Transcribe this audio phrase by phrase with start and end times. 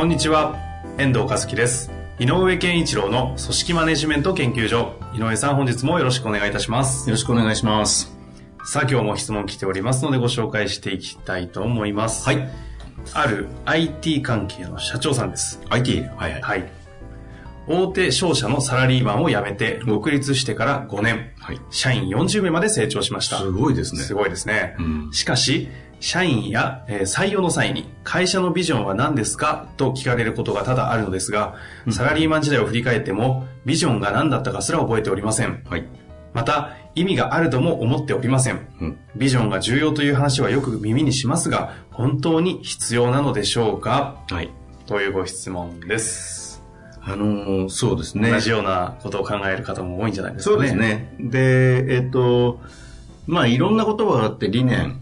[0.00, 0.56] こんにちは
[0.96, 8.10] 遠藤和樹です井上健一郎の組織マネジメント研究所井上さん本日もよろしくお願いいたしますよろしくお願いします。
[8.64, 12.48] さあ今日も質問来ておりますのでご紹介していきたいと思いますはい。
[13.12, 16.00] ある IT 関係の社長さんです IT?
[16.16, 16.40] はいはい。
[16.40, 16.72] はい
[17.66, 24.00] 大手商社のサラリーマンを辞めて独立してから5年、はい社員40名まで成長しましたすごいですね。
[24.00, 24.76] すごいですね。
[24.78, 25.68] うんしかし、
[26.00, 29.68] 社員や、えー採用の際に、会社のビジョンは何ですか？
[29.76, 31.54] と聞かれることが多々あるのですが、
[31.90, 35.62] サラリーマン時代を振り返っても、ビジョンが何だったかすら覚えておりません。
[35.68, 35.86] はい。
[36.32, 38.66] また、意味があるとも思っておりません。
[38.80, 44.24] うんビジョンが重要という話はよく耳にしますが、本当に必要なのでしょうか？
[44.30, 44.50] はい。
[44.86, 46.62] というご質問です。
[47.02, 48.30] あのーそうですね。
[48.30, 50.56] 同じようなことを考える方も多いんじゃないですかね。
[50.56, 50.76] そうです。
[50.76, 51.14] ね。
[51.18, 52.60] で、えっと、
[53.26, 54.99] まあいろんな言葉があって理念、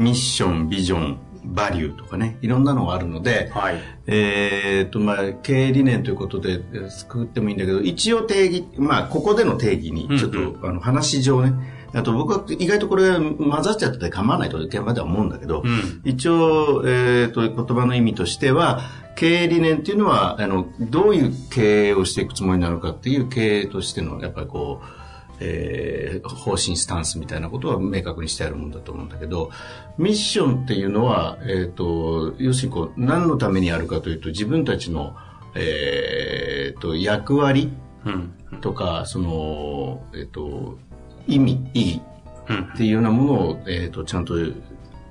[0.00, 3.80] ミッション、ビジョン、バリューとかね、いろんなのがあるので、はい。
[4.06, 11.52] えっと、まあ経営理念ということでえー作ってもいいんだけど、一応定義、まあここでの定義にちょっと、うんあの話上ね、
[11.92, 16.00] あと僕は意外とこれ混ざっちゃってて構わないと現場では思うんだけど、うん。
[16.04, 18.80] 一応、えー、と言葉の意味としては
[19.16, 24.99] 経営理念っていうのはあのどういう経営をしていくつもりなのかっていう経営としてのやっぱりこう、
[25.40, 29.50] えー方針スタンスみたいなことは明確にしてあるもんだと思うんだけど
[29.96, 35.16] ミッションっていうのは、えー、と要するにこう何のためにあるかというと自分たちの、
[35.54, 37.72] えー、と役割
[38.04, 38.32] うん。
[38.60, 40.78] とかその、えー、と
[41.26, 42.76] 意味意義っ。
[42.76, 44.34] ていうようなものを、えー、とちゃんと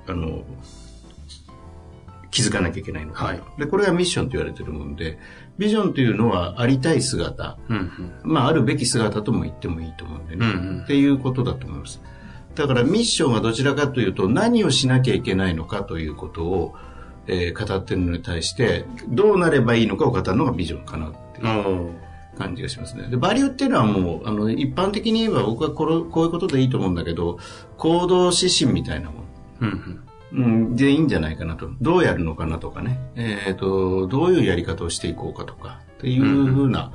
[0.06, 0.42] あの
[2.30, 5.18] 気づかなきゃいけないのか、はいでこれがミッションと言われてるもので
[5.58, 7.76] ビジョンというのはありたい姿、うん。
[7.76, 8.32] うん。
[8.32, 12.00] まあ、あるべき姿とも言ってもいいと思うんでね、うんうんっていうことだと思います
[12.54, 16.74] だからミッションはどちらかというと何をしなきゃいけないのかということを、
[17.26, 21.94] えー語ってるのに対してどうなればいいのかを語るのがビジョンかなっていう
[22.38, 23.08] 感じがしますね。
[23.08, 27.38] で、バリューっていうのはもう、あの、一般的に言えば僕はこれこういうことでいいと思うんだけど、
[27.76, 29.24] 行動指針みたいなも
[29.60, 29.70] うん。
[29.70, 31.70] の、うん、でいいんじゃないかなと。
[31.80, 32.98] どうやるのかなとかね。
[33.16, 36.92] えっ、と、どういうやり方をしていこうかとか、っていうふうな、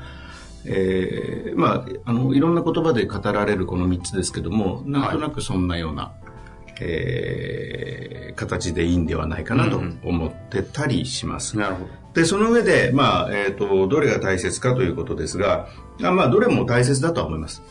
[0.66, 6.14] えーまあ、あの、いろんな言葉で語られるこの3つですけども、なんとなくそんなような、
[6.80, 11.58] えー形でいいんではないかなと思ってたりします。
[11.58, 11.90] なるほど。
[12.14, 15.68] で、その上で、まあ、えっ、と、どれが大切かということですが、
[16.04, 17.64] あまあ、どれも大切だとは思います。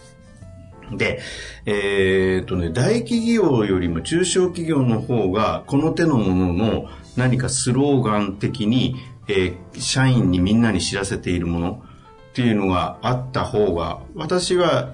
[0.93, 1.21] で、
[1.67, 8.97] えっ、とね、大企業よりも中小企業の方が、この手のものの何かスローガン的に、
[9.29, 11.83] えー社員にみんなに知らせているもの
[12.31, 14.93] っていうのがあった方が、私は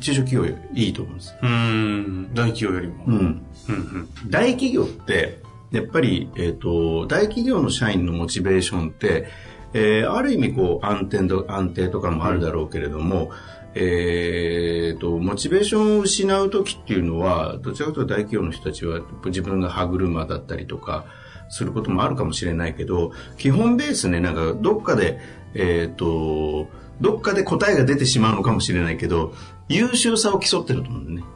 [0.00, 1.34] 中小企業よりいいと思うんです。
[1.42, 2.34] うーん。
[2.34, 3.04] 大企業よりも。
[3.06, 3.14] うん。
[3.16, 3.44] うん。
[3.68, 4.08] うん。
[4.30, 5.40] 大企業って、
[5.72, 9.26] やっぱり、えっ、と、大企業の社員のモチベーションって、
[9.72, 13.30] えーある意味こう安定と、安定とかもあるだろうけれども、
[13.74, 21.06] えっ、と、モチベーションを失う時っていうのは、どちらかというと大企業の人たちは自分が歯車だったりとか、
[21.48, 25.18] することもあるかもしれないけど、基本ベースね、なんかどっかで、
[25.54, 26.68] えっ、と、
[27.00, 29.34] どっかで答えが出てしまうのかもしれないけど、
[29.68, 31.26] 優秀さを競ってると思うんだね。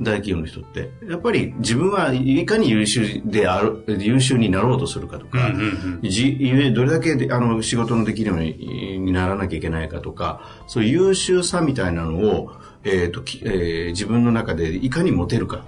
[0.00, 0.90] 大企業の人って。
[1.08, 5.38] やっぱり自分はいかに優秀である、優秀になろうとするかとうんか、
[6.72, 12.52] どれだけであの仕事のできるようににならなきゃいけないかとか、そういう優秀さみたいなのを、
[12.84, 15.64] えーときえー自分の中でいかに持てるか、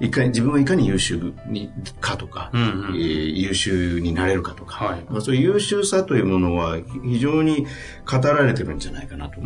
[0.00, 1.70] いかに自分はいかに優秀に
[2.00, 2.96] かとか、うんうん。
[2.96, 5.04] えー優秀になれるかとか、はい。
[5.08, 7.66] まあ、そういう優秀さというものは非常に
[8.10, 9.40] 語られてるんじゃないかなと。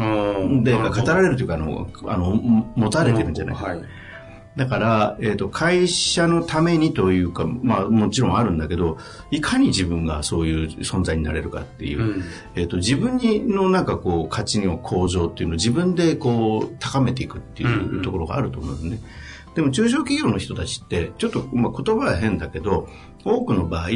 [0.63, 2.35] で、語られるというか、あの、あの、
[2.77, 3.63] 持たれてるんじゃないか。
[3.63, 3.85] なはい。
[4.57, 8.99] だから、えっ、と、会社のためにというか、まあ、もちろんあるんだけど、
[9.33, 12.25] いかに自分がそういう存在になれるかっていう、うん。
[12.55, 17.99] えっ、と、自分にのなんかこう、価値の向上っていうのを自分でこう、高めていくっていうんうん。
[18.01, 19.01] うところがあると思うんですね。
[19.55, 22.89] でも中小企業の人たちって、ちょっと、まあ、言葉は変だけど、
[23.25, 23.91] 多くの場合、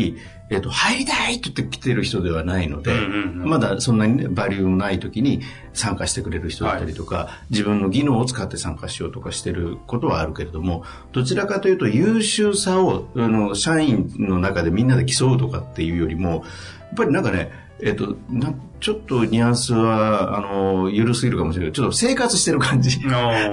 [0.50, 5.42] えっ、と、入りたいって言って来てる人ではないので、うんうんうん、まだそんなにね、バリューもない時に
[5.74, 16.42] 参加してくれる人だったりとか、はい、自分の技能を使って参加しようとかしてることはあるけれども、どちらかというと優秀さを、あの、社員の中でみんなで競うとかっていうよりも、やっ
[16.96, 22.98] ぱりなんかね、えっ、と、なちょっとニュアンスは、あの、緩すぎるかもしれないけど、ちょっと生活してる感じ。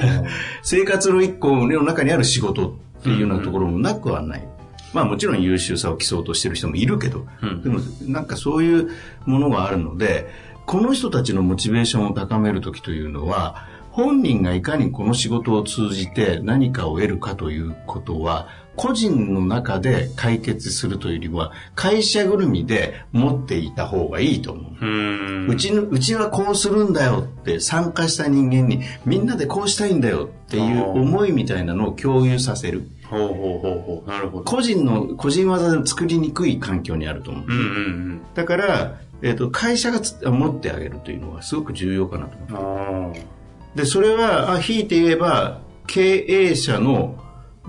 [0.61, 4.47] 生活の一個の中にある仕事っていうようなところもなくはない。
[4.93, 8.89] まあもちろん優秀さを競おうとしてる人もいるけど、うん、でもなんかそういう
[9.25, 10.29] ものがあるので、
[10.65, 25.47] この人たちのモチベーションを高めるときというのは、本人がいかにこの仕事を通じて何かを得るかということは、個人の中で解決するというよりは、会社ぐるみで持っていた方がいいと思う。
[25.47, 32.89] うちの、うちはこうするんだよって参加した人間に、みんなでこうしたいんだよっていう思いみたいなのを共有させる。
[33.09, 34.09] ほうほうほうほう。
[34.09, 34.43] なるほど。
[34.43, 37.45] 個人の、個人技で作りにくい環境にあると思う。
[37.47, 37.61] うんうんう
[38.15, 43.35] ん、だから、えっ、ー、と、会社が持ってあげるというのはすごく重要かなと思う。
[43.75, 47.17] で、それは、あ、引いて言えば、経営者の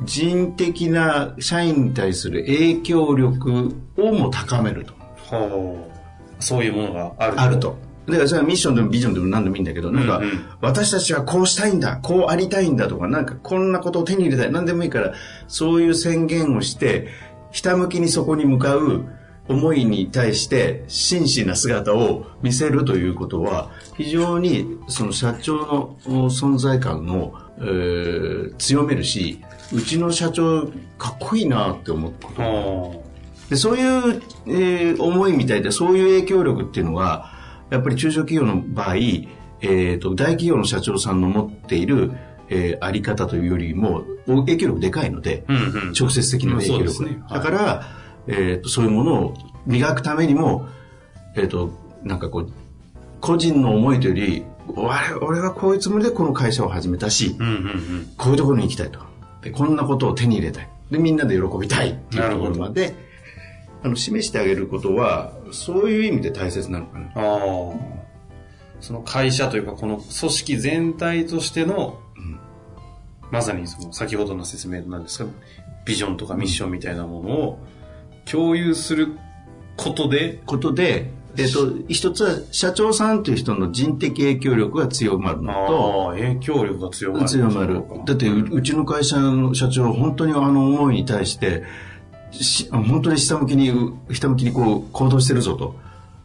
[0.05, 4.95] 人的な社員に対する影響力をも高めると。
[5.35, 5.95] はあ、
[6.39, 7.41] そういうものがあると。
[7.41, 7.87] あると。
[8.07, 10.23] だからそれはミッションでもビジョンでも何でもいいんだけど、なんか、
[10.61, 15.15] 私たちはこうしたいんだ、こうありたいんだとか、なんかこんなことを手に入れたい、何でもいいから、
[15.49, 17.09] そういう宣言をして、
[17.51, 19.07] ひたむきにそこに向かう
[19.49, 30.67] 思いに対して真摯な姿を見せるということは、非常にその社長の存在感を、えー、強めるし、うちの社長
[30.99, 33.07] かっこいいなって思ったこと。
[33.51, 37.31] でそういう、えー、思いみたいでそういう影響力っていうのは
[37.71, 42.13] やっぱり中小企業の場合、えーと、大企業の社長さんの持っている、
[42.49, 47.23] えー、あり方というよりも影響力でかいので、うんうん、直接的な影響力、ね。
[47.29, 47.87] はい、だから、
[48.27, 49.35] えーと、そういうものを
[49.67, 50.69] 磨くためにも、
[51.35, 51.71] えーと、
[52.03, 52.53] なんかこう
[53.21, 54.45] 個人の思いというより
[55.21, 59.01] 俺はこういうつもりでこの会社を始めたし、うんうんうん、こういうところに行きたいと。
[59.43, 60.69] でこんなことを手に入れたい。
[60.91, 61.91] でみんなで喜びたい。
[61.91, 62.95] っていうところまで
[63.83, 67.11] あの示してあげることはそういう意味で大切なのかな。
[67.15, 67.17] あ
[68.81, 72.39] その会社というかこの組織全体としての、うん、
[73.31, 75.31] まさにその先ほどの説明なんですが
[75.85, 77.59] ビジョンとかミッションみたいなものを
[78.31, 79.17] 共有する
[79.77, 87.27] ことでことでえっと、一つは社長さんという人の人的影響力が強まるのと、影響力が強まる。
[87.27, 87.83] 強まる。
[88.07, 91.65] だってう、ちの会社の社長、本当にあの思いに対して、
[92.71, 93.71] 本当に下向きに、
[94.13, 95.75] 下向きにこう行動してるぞと、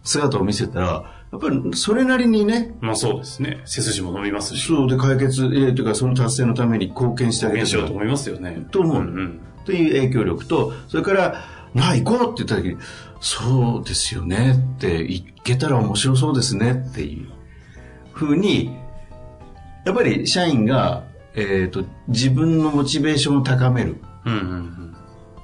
[0.04, 0.88] 姿を見せたら、
[1.31, 2.74] やっぱりそれなりにね。
[2.81, 3.62] まあそうですね。
[3.65, 4.68] 背筋も伸びますし。
[4.68, 8.65] そうで解決、えー、というかその達成のために貢献してあげようと思いますよね。
[8.71, 8.97] と思う。
[8.97, 12.77] うんうん、という影響力と、それから、なあ、行こうって言った時に、
[13.21, 17.29] そうですよねって行けたら面白そうですねっていう
[18.12, 18.75] ふうに、
[19.85, 21.03] やっぱり社員が、
[21.33, 23.97] えっ、ー、と、自分のモチベーションを高める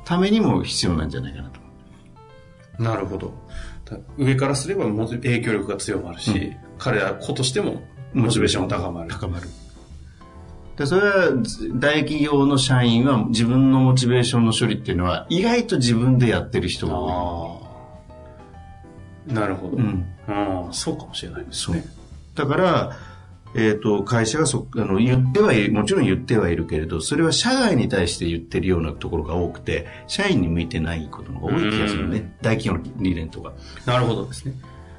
[0.05, 2.83] ためにも必要なんじゃないかなと。
[2.83, 3.33] なるほど。
[4.17, 7.81] 上からすれば影響力が強まるし、うん、彼ら子としても
[8.13, 9.09] モチベーションが高まる。
[9.09, 9.47] 高まる。
[10.77, 11.31] でそれは
[11.73, 17.67] 大企業の社員は自分のモチベーションの処理っていうのは意外と自分でやってる人が多
[19.29, 19.33] い。
[19.33, 19.77] なるほど。
[19.77, 20.05] うん。
[20.27, 21.83] あそうかもしれないですね。
[22.35, 22.97] だから、
[23.55, 32.35] えっ、ー、と、会社がそあの言ってはいる、もちろん言ってはいるけれど、それは社外に対して言ってるようなところが多くて、社員に向いてないことが多い気がするね。
[32.41, 33.53] 大企業の理念とか。
[33.85, 34.53] なるほどですね。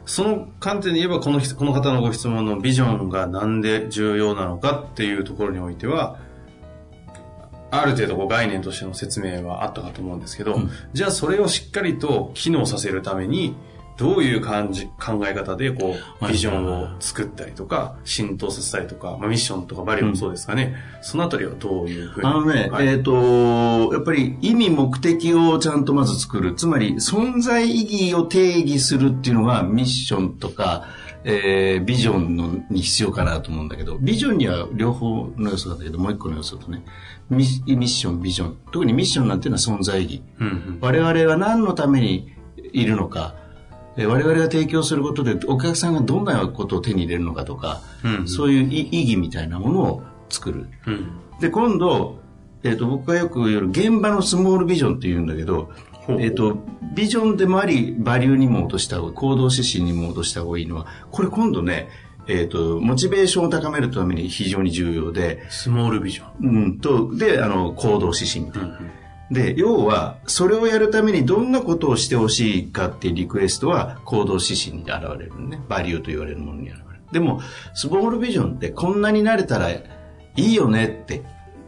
[0.08, 6.18] その観点で言えばこのこの方のご質問のビジョンがなんで重要なのかっていうところにおいては、
[7.70, 13.54] ある程度こう概念としての説明はあったかと思うんですけど、うん、じゃあそれをしっかりと機能させるために、
[13.98, 20.76] どういう感じ、考え方で、こう、ビジョンを作ったりとか、浸透させたりとか、まあ、ミッションとかバリューもそうですかね。
[20.98, 26.54] うん、そのあたりはどういうふうにあのね、はい、えっ、ー、と、やっぱり意味目的をちゃんとまず作る。
[26.54, 30.84] つまり、存在意義を定義するっていうのがミッションとか、
[31.24, 36.84] えー、ビジョンのに必要かなと思うんだけど、ビジョンには両方の要素なんだけど、もう一個の要素とね、
[37.28, 38.58] ミッション、ビジョン。
[38.70, 40.22] 特にミッションなんていうのは存在意義。
[40.38, 42.32] うんうん、我々は何のために
[42.72, 43.34] いるのか、
[44.06, 50.68] 我々が提供することでお客さんがどんなことを手に入れるのかとか、うん、そういう意義みたいなものを作る。
[50.86, 52.18] うん、で、今度、
[52.62, 55.70] えっ、ー、と、僕がよく言う現場のスモールビジョンって言うんだけど、
[56.08, 56.58] えっ、ー、と、
[56.94, 61.88] ビジョンでもあり、バリューにも落とした方が行動指針にも落とした方がいいのは、これ今度ね、
[62.26, 66.48] えっ、と、モチベーションを高めるために非常に重要で、スモールビジョン。
[66.48, 68.68] うん、と、で、あの、行動指針みたいな。
[68.68, 68.90] うんうん
[69.30, 75.60] で、要は、それをやるためにどんなことをしてほしいかっていうリクエストは行動指針に現れるね。
[75.68, 76.84] バリューと言われるものに現れる。
[77.12, 77.40] でも、
[77.74, 79.82] スモールビジョンってこんなになれたらい
[80.36, 81.22] いよねって、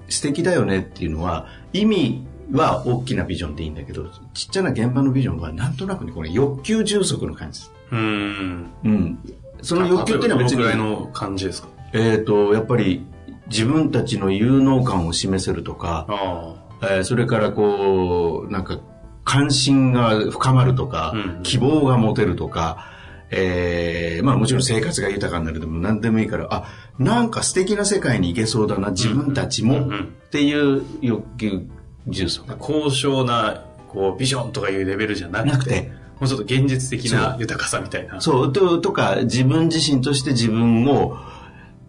[0.09, 7.73] 素敵だよねっていうのは、意味は大きなビジョンでいいんだけど、ちっちゃな現場のビジョンはなんとなくね、これ欲求充足の感じです。
[7.93, 8.71] うーん。
[8.85, 9.19] うん。
[9.63, 11.69] その欲求っていうのは別にどのくらいの感じですか？
[11.93, 13.05] えっ、と、やっぱり
[13.49, 18.79] 自分たちの有能感を示せるとか、あえーそれからこう、なんか、
[19.25, 22.87] 関心が深まるとか、うん希望が持てるとか、
[23.31, 26.65] えーまあもちろん生活が豊かになるでも何でもいいから、あ、
[26.99, 31.63] なんか素敵な世界に行けそうだな、自分たちも、っていう欲求
[32.09, 32.57] 重層あ。
[32.59, 36.01] 高尚な、こう、ビジョンとかいうレベルじゃなくて、なくて。
[36.21, 38.21] もうちょっと現実的な豊かさみたいな。
[38.21, 41.17] そう、と、とか、自分自身として自分を、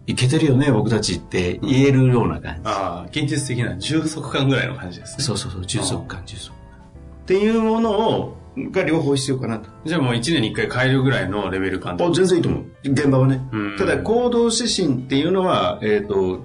[0.06, 2.60] いけてるよね、僕たちって言えるような感じ。
[2.64, 5.24] ああ、現実的な充足感ぐらいの感じですね。
[5.24, 6.56] そうそうそう、重足感、重足感。
[6.58, 8.36] っていうものを、
[8.70, 9.70] が両方必要かなと。
[9.84, 12.64] じゃあもう1年に1回変えるぐらいのレベル感であ全然いいと思う。
[12.84, 13.76] 現場はねうん。
[13.78, 16.44] ただ、行動指針っていうのは、えっ、と、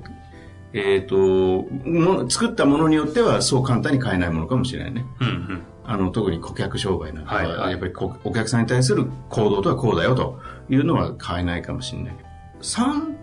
[0.74, 5.06] えっ、とも、作ったものによってはそう簡単に買えないものかもしれないね。
[5.20, 5.62] うんうん。
[5.84, 12.30] あの、特に顧客商売なんかは、はいはいやっぱりこお客さんに対する行動とはこうだよというのは買えないかもしれないけど。
[12.62, 13.18] サン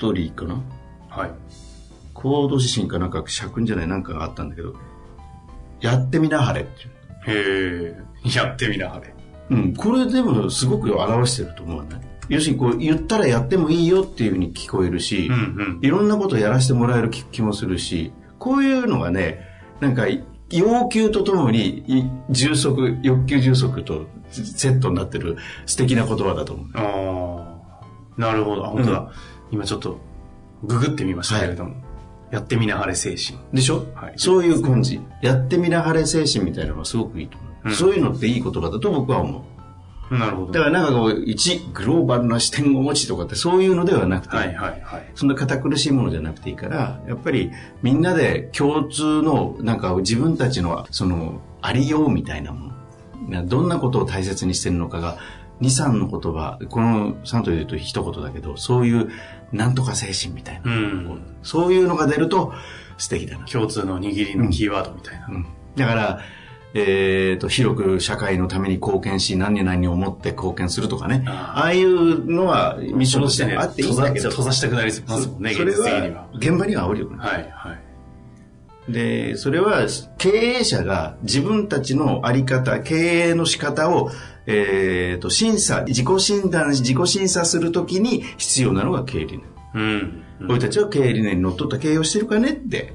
[0.00, 0.60] トリーかな？
[1.08, 1.30] はい。
[2.14, 4.74] 行動指針かなんか社訓じゃないなんかがあったんだけど、
[5.80, 7.94] やってみなはれっていう。
[7.94, 9.14] へえ、やってみなはれ。
[9.50, 12.00] うん、これでもすごく表してると思うね。
[12.28, 15.80] 要するにこう言ったらやってもいいよっていうふうに聞こえるし、うんうん。
[15.82, 19.40] いろんなことをやらせてもらえる気気もするし、こういうのがね、
[19.80, 20.06] なんか
[20.50, 26.68] 要求とともにい充足、欲求充足とセットになってる素敵な言葉だと思う。
[26.74, 27.80] あ
[28.18, 28.66] あ、なるほど。
[28.66, 29.10] あ、本当だ。
[29.50, 29.98] 今ちょっと、
[30.64, 31.74] ググってみましたけれども。
[32.30, 33.38] やってみなはれ精神。
[33.52, 35.00] でしょ、はいそういう感じ。
[35.20, 37.50] やってみなはれ精神みたいなのがすごくいいと思う。
[37.64, 39.44] うんそういうのっていい言葉だと僕は思
[40.10, 40.18] う。
[40.18, 40.52] なるほど。
[40.52, 45.10] だからなんかこう、一、グローバルな視点を持ちとかってそういうのではなくて、はいはいはい。
[45.14, 47.50] そんな堅苦しいものじゃなくていいから、やっぱり
[47.82, 52.70] みんなで共通の、なんか自分たちの、その、ありようみたいなもの。
[53.28, 55.18] などんなことを大切にしてるのかが、
[55.60, 59.10] 2、3の言葉、この3というと一言だけど、そういう、
[59.52, 60.72] なんとか精神みたいな。
[60.72, 61.22] うん。
[61.42, 62.52] そういうのが出ると
[62.98, 63.46] 素敵だな。
[63.46, 65.26] 共通の握りのキーワードみたいな。
[65.28, 66.20] うんだから、
[66.74, 71.24] えっ、と、広く社会のために貢献し、何々に思って貢献するとかね。
[71.26, 74.30] あああいうのはミッションとしてねあっていいんだけど。
[74.30, 76.28] 閉ざしたくなりますもんね、それ現実的にはは。
[76.34, 77.16] 現場には煽るよね。
[77.18, 77.72] はいは
[78.88, 78.92] い。
[78.92, 79.86] で、それは
[80.18, 84.10] 経営者が自分たちのあり方、経営の仕方を、
[84.52, 89.42] えっ、と、審査、自己診断、自己審査するときに必要なのが経営理念。
[89.74, 90.48] うん。
[90.48, 92.94] 俺たちは経営理念にのっとった経営をしてるかねって。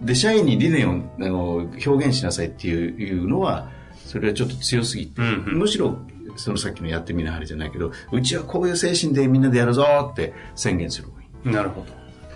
[0.00, 3.68] で、社員に理念をあの表現しなさいっていういうのは、
[4.06, 5.98] それはちょっと強すぎて、うんうんむしろ、
[6.36, 11.48] そのさっきのやってみなはれじゃないけど、うちはこういう精神でみんなでやるぞって宣言する方がいい。
[11.50, 11.86] なるほど。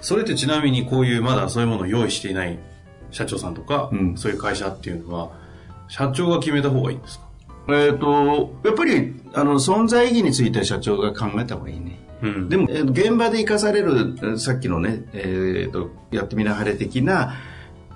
[0.00, 2.58] それってちなみにこういうまだそういうものを用意していない
[3.10, 5.30] 社長さんとか、うんそういう会社っていうのは、
[5.88, 7.24] 社長が決めた方がいいんですか？
[7.68, 11.99] えっ、と、やっぱり、あの、存在意義については社長が考えた方がいいね。
[12.23, 17.35] うんでも、えー現場で生かされる、えーさっきのね、えっ、と、やってみなはれ的な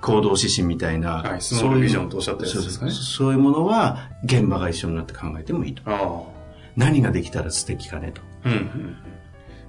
[0.01, 5.81] 行動指針みたいな、はいスモールビジョンとおっしゃったやつですかねそうそうそういうものは、現場が一緒になって考えてもいいと。
[5.85, 6.23] あ
[6.75, 8.21] 何ができたら素敵かねと。
[8.45, 8.49] あ。
[8.49, 8.97] うんうん。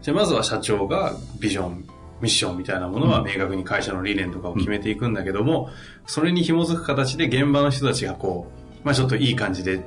[0.02, 1.85] じゃあまずは社長がビジョン、
[2.21, 5.71] ミッションみたいなものは明確に会社の理念とかを決めていくんだけども、
[6.07, 9.80] それに紐づく形で現場の人たちがこう、まあちょっといい感じで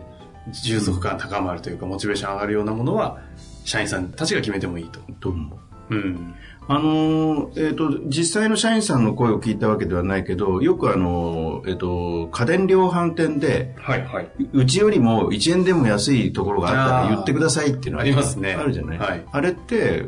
[0.64, 3.20] 充足感高まるというか、モチベーション上がるようなものは、
[3.66, 5.00] 社員さんたちが決めてもいいと。
[5.20, 5.56] と思
[5.90, 5.96] う？
[5.96, 6.36] うん。
[6.66, 14.28] あのーえっ、と、実際の社員さんの声を聞いたわけではないけど、よくあのーえっ、と、家電量販店で、はいはい。
[14.54, 20.06] うちよりも1円でも安いところがあったら言ってくださいっていうのはありますねあるじゃない、はいあれって、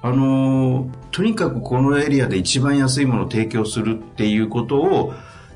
[0.00, 5.14] あのーとにかくこのエリアで一番安いものを提供するっていうことを、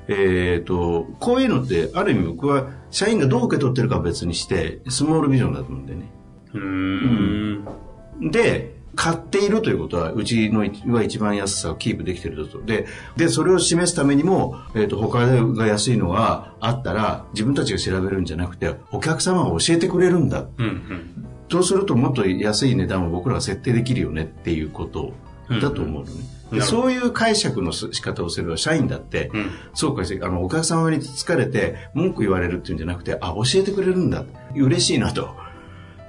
[0.09, 6.11] えっ、と、こういうのって、ある意味僕は社員がどう受け取ってるかは別にして、スモールビジョンだと思うんだよね。
[6.55, 8.31] うーん。
[8.31, 10.61] で、買っているということは、うちの
[10.95, 12.63] は一番安さをキープできてると。
[12.63, 12.87] で、
[13.17, 20.47] で、それを示すためにも、えっ、と、他が安いのがあったら、自分たちが調べるんじゃなくて、お客様が教えてくれるんだ。
[20.59, 21.27] うんうん。
[21.51, 25.13] そうすると、もっと安い値段を僕らが設定できるよねっていうこと
[25.61, 26.13] だと思うのね。
[26.13, 34.25] でなるほどそういう解釈の仕方をすれば、社員だって、うんそうか、あの、お客様に疲れて文句言われるっていうんじゃなくて、あ、教えてくれるんだ。
[34.55, 35.35] 嬉しいなと。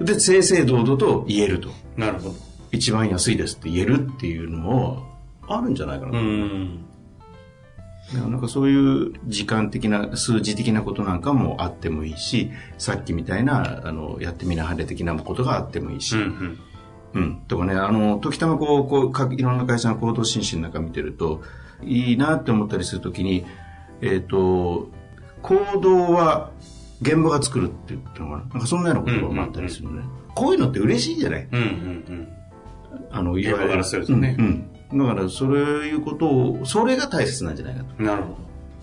[0.00, 1.70] で、正々堂々と言えると。
[1.96, 2.34] なるほど。
[2.70, 5.06] 一番安いですって言えるっていうのも
[5.48, 6.18] あるんじゃないかなと。
[6.18, 6.20] う
[8.14, 16.58] なんかそういう時間的な、数字的なことなんかもあってもいいし、さっきみたいな、あの、やってみなはれ的なことがあってもいいし、うんうん。
[17.14, 17.36] うん。
[17.48, 21.42] とかね、あの、時たまこう、こうか、いろんな会社の行動指針なんか見てると、
[21.82, 23.46] いいなって思ったりするときに、
[24.00, 24.88] えっ、と、
[25.42, 26.50] 行動は
[27.00, 30.02] 現場が作るって言ったのかななんかそんなような言葉もあったりするのね。
[30.34, 31.48] こういうのって嬉しいじゃない？
[31.50, 31.66] うんうんう
[32.12, 32.28] ん。
[33.10, 34.68] あの、現場からするとねうん。
[34.92, 34.98] うん。
[35.08, 38.02] だから、そういうことを、それが大切なんじゃないかと。
[38.02, 38.36] なるほど。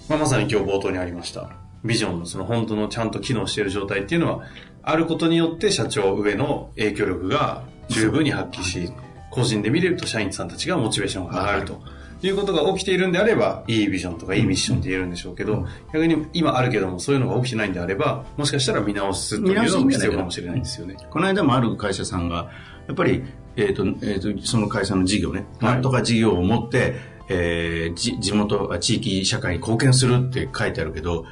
[0.10, 1.52] まあ、まさに今日冒頭にありました。
[1.84, 4.46] ビジョンのその本当のちゃんと機能している状態っていうのは、
[4.84, 8.92] あることによって社長上の影響力が十分に発揮し、
[9.30, 11.82] 個人で見れると社員さんたちがモチベーションが上がると。
[12.22, 20.96] いうことが起きているんであれば、いいビジョンとかいいミッションって言えるんでしょうけど、逆に今あるけどもそういうのが起きてないんであれば、もしかしたら見直すというのも必要かもしれないですよね。
[21.10, 22.50] この間もある会社さんが、
[22.88, 23.24] やっぱり、
[23.58, 26.96] えっ、と、えっ、と、その会社の事業ね、はいなんとか事業を持って、
[27.28, 31.26] えーじ地元、あ地域社会に貢献するって書いてあるけど、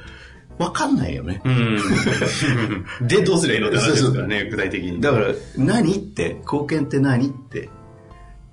[0.58, 1.40] わかんないよね。
[1.44, 1.78] うん。
[3.06, 5.00] で、どうすればいいのって話ですからね、具体的に。
[5.00, 7.68] だから、何って、貢献って何って。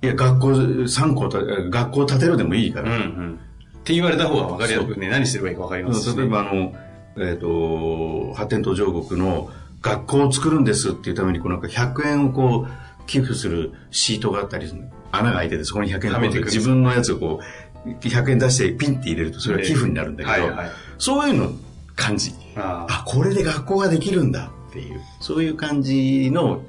[0.02, 2.96] いや、学校3校た、学校建てるでもいいかうんうら。
[2.98, 3.38] ん。
[3.82, 6.22] って言われた方が分かりやすくね、何してればいいか分かりますし、ね。
[6.22, 6.74] 例えば、あの、
[7.18, 17.40] えっ、と、発展途上国の学校を作るんですっていうために、こうなんか100円をこう、寄付するシートがあったりするの穴が開いてて、そこに100円はめて自分のやつをこ
[17.84, 20.70] う、100円出してピンって入れると、それは寄付になるんだけど、はいはい。
[20.98, 21.52] そういうの
[21.96, 22.34] 感じ。
[22.56, 26.62] ああ、これで学校ができるんだっていう、そういう感じの、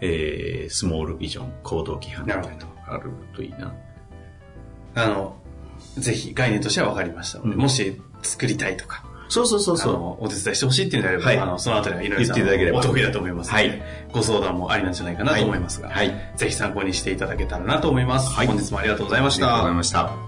[0.00, 3.74] えー、スモールビジョン、行動規範みたいなのがあるといいな。
[4.94, 5.36] あの、
[5.96, 10.24] ぜひ概念としては分かりましたので、うんもし作りたいとか、そうそうそうそう。
[10.24, 13.82] お手伝いしてほしいっていうんであれば、はいあの、そのあたりは井上さん言っていただければお得意だと思いますので、はい
[14.12, 16.32] ご相談もありなんじゃないかなと思いますが、はい。
[16.36, 18.34] ぜひ参考にしていただけたらなと思います。
[18.34, 19.76] はい本日もありがとうございましたありがとうござい。
[19.76, 20.27] ました。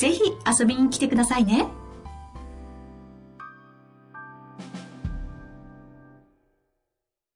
[0.00, 0.22] ぜひ
[0.58, 1.66] 遊びに来てくださいね。